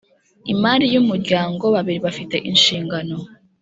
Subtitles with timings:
[0.53, 3.15] imari y umuryango babiri bafite inshingano